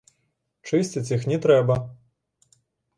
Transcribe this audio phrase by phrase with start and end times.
[0.69, 1.75] Чысціць іх не трэба.